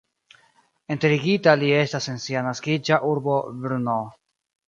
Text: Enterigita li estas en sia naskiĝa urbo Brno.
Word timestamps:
Enterigita 0.95 1.53
li 1.63 1.67
estas 1.81 2.09
en 2.15 2.17
sia 2.25 2.43
naskiĝa 2.47 3.01
urbo 3.13 3.35
Brno. 3.67 3.99